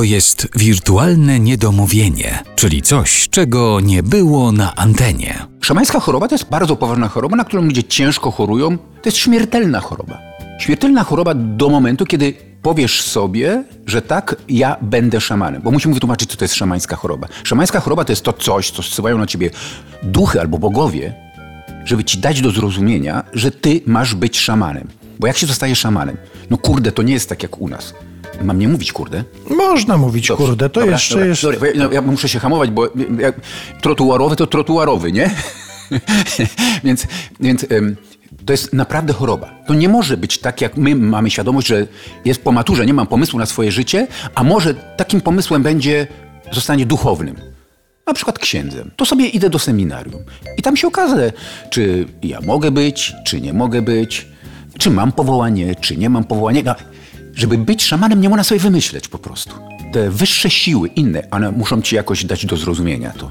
[0.00, 5.46] to jest wirtualne niedomówienie, czyli coś, czego nie było na antenie.
[5.60, 8.78] Szamańska choroba to jest bardzo poważna choroba, na którą ludzie ciężko chorują.
[8.78, 10.18] To jest śmiertelna choroba.
[10.60, 15.62] Śmiertelna choroba do momentu, kiedy powiesz sobie, że tak, ja będę szamanem.
[15.62, 17.28] Bo musimy wytłumaczyć, co to jest szamańska choroba.
[17.44, 19.50] Szamańska choroba to jest to coś, co zsyłają na ciebie
[20.02, 21.14] duchy albo bogowie,
[21.84, 24.88] żeby ci dać do zrozumienia, że ty masz być szamanem.
[25.18, 26.16] Bo jak się zostaje szamanem?
[26.50, 27.94] No kurde, to nie jest tak jak u nas.
[28.40, 29.24] Mam nie mówić kurde?
[29.56, 31.42] Można mówić Dobrze, kurde, to dobra, jeszcze dobra, jest...
[31.42, 33.40] Dobra, ja, no, ja muszę się hamować, bo jak
[33.80, 35.30] trotuarowy to trotuarowy, nie?
[36.84, 37.06] więc
[37.40, 37.96] więc em,
[38.46, 39.50] to jest naprawdę choroba.
[39.66, 41.86] To nie może być tak, jak my mamy świadomość, że
[42.24, 46.06] jest po maturze, nie mam pomysłu na swoje życie, a może takim pomysłem będzie
[46.52, 47.36] zostanie duchownym.
[48.06, 48.90] Na przykład księdzem.
[48.96, 50.22] To sobie idę do seminarium.
[50.58, 51.32] I tam się okaże,
[51.70, 54.26] czy ja mogę być, czy nie mogę być,
[54.78, 56.62] czy mam powołanie, czy nie mam powołania.
[56.64, 56.74] No,
[57.34, 59.54] żeby być szamanem, nie można sobie wymyśleć po prostu.
[59.92, 63.30] Te wyższe siły, inne, one muszą ci jakoś dać do zrozumienia to.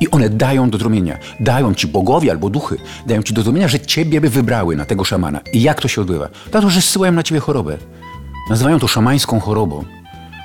[0.00, 1.18] I one dają do zrozumienia.
[1.40, 2.76] Dają ci bogowie albo duchy,
[3.06, 5.40] dają ci do zrozumienia, że ciebie by wybrały na tego szamana.
[5.52, 6.28] I jak to się odbywa?
[6.50, 7.78] Dlatego, że zsyłają na ciebie chorobę.
[8.50, 9.84] Nazywają to szamańską chorobą.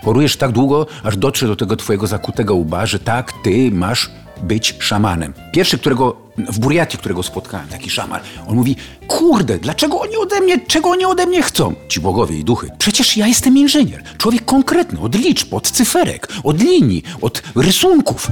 [0.05, 4.11] Chorujesz tak długo, aż dotrze do tego twojego zakutego łba, że tak, ty masz
[4.43, 5.33] być szamanem.
[5.51, 8.75] Pierwszy, którego w Buriacie, którego spotkałem, taki szaman, on mówi,
[9.07, 11.75] kurde, dlaczego oni ode mnie, czego oni ode mnie chcą?
[11.87, 12.69] Ci bogowie i duchy.
[12.77, 14.03] Przecież ja jestem inżynier.
[14.17, 18.27] Człowiek konkretny, od liczb, od cyferek, od linii, od rysunków.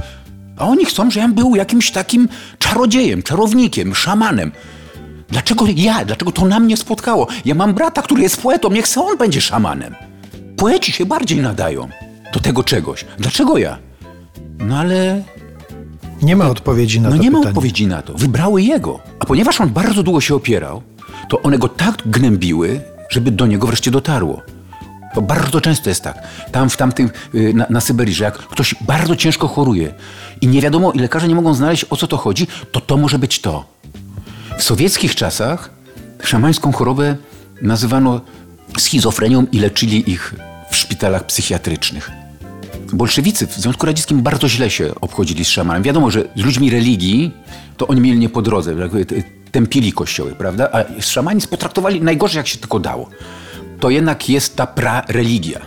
[0.56, 4.52] A oni chcą, żebym był jakimś takim czarodziejem, czarownikiem, szamanem.
[5.28, 6.04] Dlaczego ja?
[6.04, 7.26] Dlaczego to na mnie spotkało?
[7.44, 9.94] Ja mam brata, który jest poetą, niech se on będzie szamanem.
[10.56, 11.88] Poeci się bardziej nadają
[12.32, 13.04] do tego czegoś.
[13.18, 13.78] Dlaczego ja?
[14.58, 15.22] No ale
[16.22, 17.50] Nie ma odpowiedzi na no to nie ma pytanie.
[17.56, 18.14] odpowiedzi na to.
[18.14, 19.00] Wybrały jego.
[19.20, 20.82] A ponieważ on bardzo długo się opierał,
[21.28, 22.80] to one go tak gnębiły,
[23.10, 24.42] żeby do niego wreszcie dotarło.
[25.14, 26.22] To bardzo często jest tak.
[26.52, 29.94] Tam w tamtym, y, na, na Syberii, że jak ktoś bardzo ciężko choruje
[30.40, 33.18] i nie wiadomo, i lekarze nie mogą znaleźć, o co to chodzi, to to może
[33.18, 33.64] być to.
[34.58, 35.70] W sowieckich czasach
[36.22, 37.16] szamańską chorobę
[37.62, 38.20] nazywano
[38.78, 40.34] schizofrenią i leczyli ich
[40.70, 42.10] w szpitalach psychiatrycznych.
[42.92, 45.82] Bolszewicy w Związku Radzieckim bardzo źle się obchodzili z szamanem.
[45.82, 47.32] Wiadomo, że z ludźmi religii
[47.76, 48.74] to oni mieli nie po drodze,
[49.52, 50.68] tępili kościoły, prawda?
[50.72, 53.10] A szamanizm potraktowali najgorzej, jak się tylko dało.
[53.80, 55.60] To jednak jest ta pra-religia.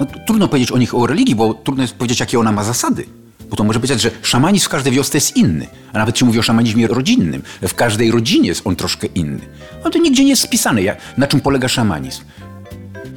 [0.00, 3.06] No, trudno powiedzieć o nich o religii, bo trudno jest powiedzieć, jakie ona ma zasady.
[3.50, 5.66] Bo to może powiedzieć, że szamanizm w każdej wiosce jest inny.
[5.92, 7.42] A nawet się mówi o szamanizmie rodzinnym.
[7.62, 9.40] W każdej rodzinie jest on troszkę inny.
[9.84, 12.22] No to nigdzie nie jest spisane, jak, na czym polega szamanizm.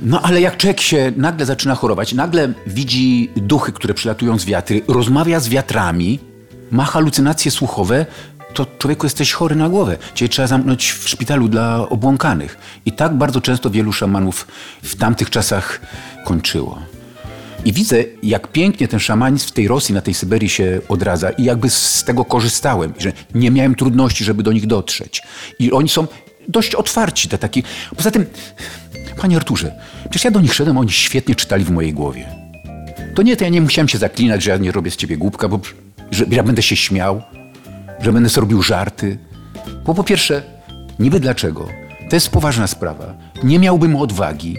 [0.02, 4.82] No ale jak człowiek się nagle zaczyna chorować, nagle widzi duchy, które przylatują z wiatry,
[4.88, 6.20] rozmawia z wiatrami,
[6.72, 8.06] ma halucynacje słuchowe,
[8.54, 9.98] to człowieku jesteś chory na głowę.
[10.16, 12.58] Cię trzeba zamknąć w szpitalu dla obłąkanych.
[12.86, 14.48] I tak bardzo często wielu szamanów
[14.84, 15.82] w tamtych czasach
[16.26, 16.80] kończyło.
[17.66, 21.44] I widzę, jak pięknie ten szamanizm w tej Rosji, na tej Syberii się odradza i
[21.44, 25.22] jakby z tego korzystałem, że nie miałem trudności, żeby do nich dotrzeć.
[25.60, 26.08] I oni są
[26.48, 27.64] dość otwarci, te taki.
[27.98, 28.26] Poza tym,
[29.20, 29.72] panie Arturze,
[30.02, 32.26] przecież ja do nich szedłem, oni świetnie czytali w mojej głowie.
[33.16, 35.48] To nie, to ja nie musiałem się zaklinać, że ja nie robię z ciebie głupka,
[35.48, 35.60] bo
[36.12, 37.22] że ja będę się śmiał,
[38.00, 39.18] że będę sobie robił żarty.
[39.86, 40.44] Bo po pierwsze,
[41.00, 41.68] niby dlaczego?
[42.10, 43.14] To jest poważna sprawa.
[43.44, 44.58] Nie miałbym odwagi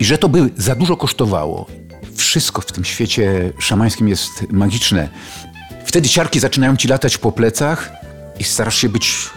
[0.00, 1.66] i że to by za dużo kosztowało.
[2.14, 5.08] Wszystko w tym świecie szamańskim jest magiczne.
[5.84, 7.92] Wtedy ciarki zaczynają ci latać po plecach
[8.38, 9.30] i starasz się być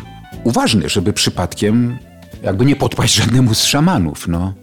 [0.43, 1.99] uważny, żeby przypadkiem
[2.47, 4.53] jakby nie podpaść żadnemu z szamanów, no.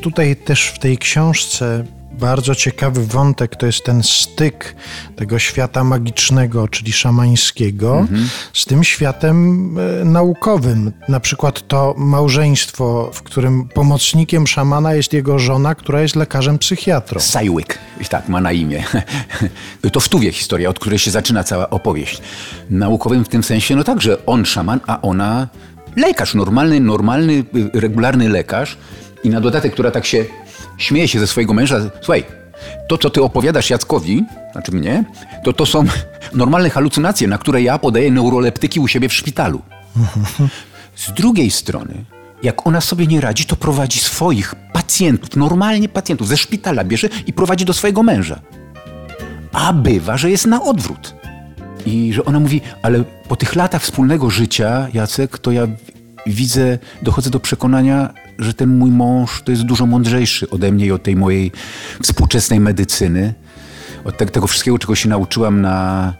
[0.00, 4.74] Tutaj też w tej książce bardzo ciekawy wątek to jest ten styk
[5.16, 8.06] tego świata magicznego, czyli szamańskiego,
[8.52, 9.36] z tym światem
[9.78, 10.92] e, naukowym.
[11.08, 17.20] Na przykład to małżeństwo, w którym pomocnikiem szamana jest jego żona, która jest lekarzem psychiatrą.
[17.20, 18.84] Sajłyk, tak ma na imię.
[19.92, 22.22] To w Tuwie historia, od której się zaczyna cała opowieść.
[22.70, 25.48] Naukowym w tym sensie, no tak, że on szaman, a ona
[25.96, 27.44] lekarz, normalny, normalny,
[27.74, 28.76] y, regularny lekarz.
[29.24, 30.24] I na dodatek, która tak się
[30.78, 31.80] śmieje się ze swojego męża.
[32.00, 32.24] Słuchaj,
[32.88, 35.04] to co ty opowiadasz Jackowi, znaczy mnie,
[35.44, 35.84] to to są
[36.34, 39.62] normalne halucynacje, na które ja podaję neuroleptyki u siebie w szpitalu.
[40.96, 42.04] Z drugiej strony,
[42.42, 47.32] jak ona sobie nie radzi, to prowadzi swoich pacjentów, normalnie pacjentów ze szpitala bierze i
[47.32, 48.40] prowadzi do swojego męża.
[49.52, 51.14] A bywa, że jest na odwrót.
[51.86, 55.66] I że ona mówi, ale po tych latach wspólnego życia, Jacek, to ja
[56.26, 60.92] widzę, dochodzę do przekonania, że ten mój mąż to jest dużo mądrzejszy ode mnie i
[60.92, 61.52] od tej mojej
[62.02, 63.34] współczesnej medycyny.
[64.04, 66.14] Od te- tego wszystkiego, czego się nauczyłam na,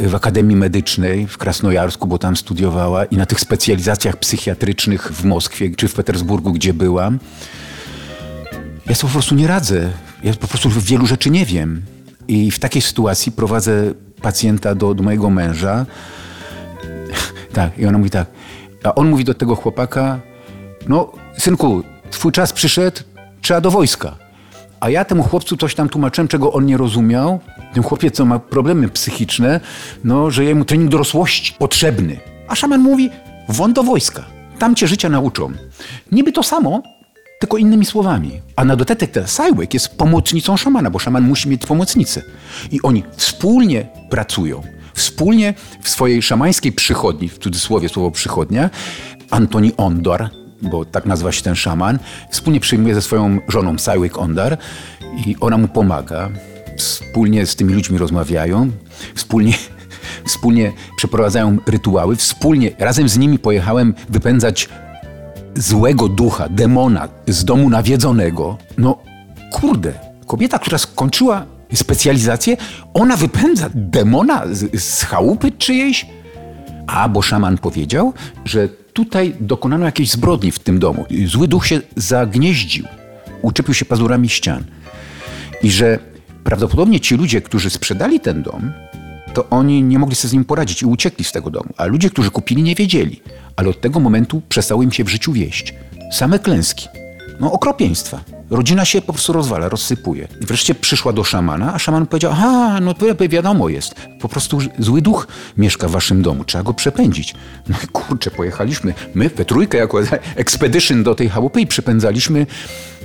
[0.00, 5.70] w Akademii Medycznej w Krasnojarsku, bo tam studiowała, i na tych specjalizacjach psychiatrycznych w Moskwie
[5.76, 7.18] czy w Petersburgu, gdzie byłam.
[8.88, 9.90] Ja sobie po prostu nie radzę.
[10.24, 11.82] Ja po prostu wielu rzeczy nie wiem.
[12.28, 13.94] I w takiej sytuacji prowadzę
[14.26, 15.86] pacjenta do, do mojego męża.
[17.52, 18.26] Tak, i ona mówi tak.
[18.84, 20.20] A on mówi do tego chłopaka,
[20.88, 23.00] no synku, twój czas przyszedł,
[23.40, 24.16] trzeba do wojska.
[24.80, 27.40] A ja temu chłopcu coś tam tłumaczyłem, czego on nie rozumiał.
[27.74, 29.60] Ten chłopiec, co ma problemy psychiczne,
[30.04, 32.18] no, że jemu trening dorosłości potrzebny.
[32.48, 33.10] A szaman mówi,
[33.48, 34.24] won do wojska.
[34.58, 35.52] Tam cię życia nauczą.
[36.12, 36.82] Niby to samo,
[37.38, 38.42] tylko innymi słowami.
[38.56, 42.22] A na dodatek ten Sajłek jest pomocnicą szamana, bo szaman musi mieć pomocnicę.
[42.70, 44.62] I oni wspólnie pracują.
[44.94, 48.70] Wspólnie w swojej szamańskiej przychodni, w cudzysłowie słowo przychodnia,
[49.30, 50.30] Antoni Ondor,
[50.62, 51.98] bo tak nazywa się ten szaman,
[52.30, 54.58] wspólnie przyjmuje ze swoją żoną Sajłek Ondar
[55.26, 56.30] i ona mu pomaga.
[56.78, 58.70] Wspólnie z tymi ludźmi rozmawiają,
[59.14, 59.52] wspólnie
[60.26, 64.68] wspólnie przeprowadzają rytuały, wspólnie razem z nimi pojechałem wypędzać
[65.56, 68.58] złego ducha, demona z domu nawiedzonego.
[68.78, 68.98] No
[69.52, 69.92] kurde,
[70.26, 72.56] kobieta, która skończyła specjalizację,
[72.94, 76.06] ona wypędza demona z, z chałupy czyjejś?
[76.86, 78.12] A, bo szaman powiedział,
[78.44, 81.04] że tutaj dokonano jakiejś zbrodni w tym domu.
[81.26, 82.84] Zły duch się zagnieździł,
[83.42, 84.64] uczepił się pazurami ścian.
[85.62, 85.98] I że
[86.44, 88.72] prawdopodobnie ci ludzie, którzy sprzedali ten dom,
[89.34, 91.74] to oni nie mogli sobie z nim poradzić i uciekli z tego domu.
[91.76, 93.20] A ludzie, którzy kupili, nie wiedzieli.
[93.56, 95.74] Ale od tego momentu przestało im się w życiu wieść.
[96.12, 96.88] Same klęski.
[97.40, 98.20] No okropieństwa.
[98.50, 100.28] Rodzina się po prostu rozwala, rozsypuje.
[100.40, 103.94] I wreszcie przyszła do szamana, a szaman powiedział, aha, no to wiadomo jest.
[104.20, 105.26] Po prostu zły duch
[105.56, 107.34] mieszka w waszym domu, trzeba go przepędzić.
[107.68, 110.00] No i kurczę, pojechaliśmy, my we trójkę jako
[110.36, 112.46] expedition do tej chałupy i przepędzaliśmy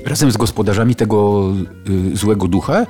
[0.05, 1.49] razem z gospodarzami tego
[2.13, 2.85] y, złego ducha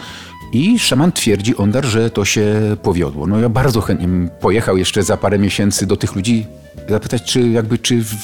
[0.54, 3.28] i szaman twierdzi, Ondar, że to się powiodło.
[3.28, 4.08] No ja bardzo chętnie
[4.40, 6.46] pojechał jeszcze za parę miesięcy do tych ludzi,
[6.90, 8.16] zapytać, czy jakby czy w,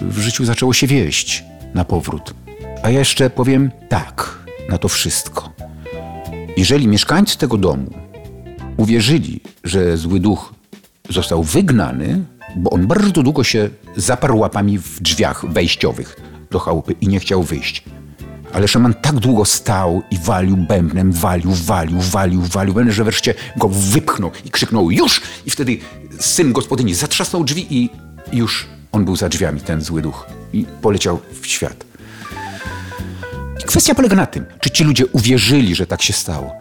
[0.00, 1.44] w życiu zaczęło się wieść
[1.74, 2.34] na powrót.
[2.82, 4.38] A ja jeszcze powiem tak
[4.68, 5.52] na to wszystko.
[6.56, 7.90] Jeżeli mieszkańcy tego domu
[8.76, 10.54] uwierzyli, że zły duch
[11.08, 12.24] został wygnany,
[12.56, 16.20] bo on bardzo długo się zaparł łapami w drzwiach wejściowych
[16.50, 17.84] do chałupy i nie chciał wyjść.
[18.52, 23.34] Ale szaman tak długo stał i walił bębnem, walił, walił, walił, walił, bębnem, że wreszcie
[23.56, 25.20] go wypchnął i krzyknął już!
[25.46, 25.78] I wtedy
[26.20, 27.90] syn gospodyni zatrzasnął drzwi i
[28.32, 30.26] już on był za drzwiami, ten zły duch.
[30.52, 31.84] I poleciał w świat.
[33.60, 36.52] I kwestia polega na tym, czy ci ludzie uwierzyli, że tak się stało.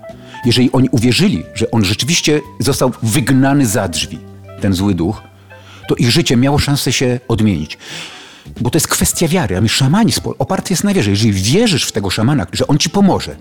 [0.46, 4.20] Jeżeli oni uwierzyli, że on rzeczywiście został wygnany za drzwi,
[4.62, 5.22] ten zły duch,
[5.88, 7.78] to ich życie miało szansę się odmienić.
[8.62, 11.10] Bo to jest kwestia wiary, a my szamanizm oparty jest na wierze.
[11.10, 13.36] Jeżeli wierzysz w tego szamana, że on ci pomoże,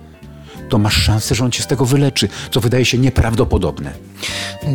[0.68, 3.92] to masz szansę, że on cię z tego wyleczy, co wydaje się nieprawdopodobne.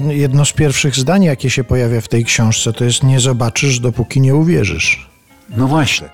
[0.07, 4.21] Jedno z pierwszych zdań, jakie się pojawia w tej książce, to jest nie zobaczysz, dopóki
[4.21, 5.09] nie uwierzysz.
[5.57, 6.09] No właśnie.